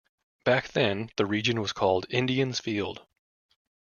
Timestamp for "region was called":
1.27-2.07